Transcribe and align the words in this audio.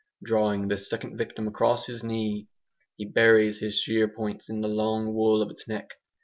Drawing 0.23 0.67
this 0.67 0.89
second 0.89 1.15
victim 1.15 1.47
across 1.47 1.85
his 1.85 2.03
knee, 2.03 2.47
he 2.97 3.05
buries 3.05 3.59
his 3.59 3.75
shear 3.79 4.07
points 4.07 4.49
in 4.49 4.61
the 4.61 4.67
long 4.67 5.13
wool 5.13 5.43
of 5.43 5.51
its 5.51 5.67
neck. 5.67 5.91